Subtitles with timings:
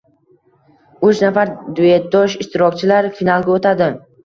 [1.07, 1.51] uch nafar
[1.81, 3.95] duetdosh ishtirokchilar finalga o‘tadi.